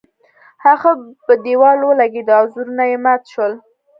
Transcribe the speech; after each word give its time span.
هغه 0.65 0.91
په 1.25 1.33
دیوال 1.45 1.79
ولګیده 1.83 2.33
او 2.39 2.45
وزرونه 2.47 2.83
یې 2.91 2.97
مات 3.05 3.21
شول. 3.31 3.53